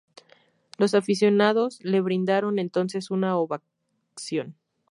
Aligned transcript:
Los 0.79 0.95
aficionados 0.95 1.77
le 1.83 2.01
brindaron 2.01 2.57
entonces 2.57 3.11
una 3.11 3.37
ovación. 3.37 4.55